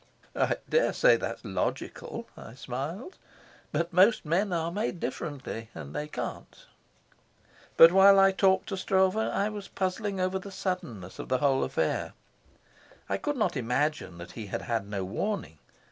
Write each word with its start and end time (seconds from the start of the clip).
"I 0.35 0.57
dare 0.67 0.93
say 0.93 1.15
that's 1.15 1.45
logical," 1.45 2.25
I 2.35 2.55
smiled, 2.55 3.19
"but 3.71 3.93
most 3.93 4.25
men 4.25 4.51
are 4.51 4.71
made 4.71 4.99
differently, 4.99 5.69
and 5.75 5.95
they 5.95 6.07
can't." 6.07 6.65
But 7.77 7.91
while 7.91 8.17
I 8.17 8.31
talked 8.31 8.69
to 8.69 8.77
Stroeve 8.77 9.15
I 9.15 9.47
was 9.49 9.67
puzzling 9.67 10.19
over 10.19 10.39
the 10.39 10.49
suddenness 10.49 11.19
of 11.19 11.29
the 11.29 11.37
whole 11.37 11.63
affair. 11.63 12.13
I 13.09 13.17
could 13.17 13.37
not 13.37 13.55
imagine 13.55 14.17
that 14.17 14.31
he 14.31 14.47
had 14.47 14.63
had 14.63 14.87
no 14.89 15.03
warning. 15.05 15.59